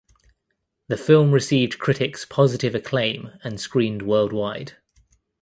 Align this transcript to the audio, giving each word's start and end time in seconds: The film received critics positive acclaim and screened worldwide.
The 0.87 0.97
film 0.97 1.31
received 1.31 1.77
critics 1.77 2.25
positive 2.25 2.73
acclaim 2.73 3.33
and 3.43 3.61
screened 3.61 4.01
worldwide. 4.01 4.77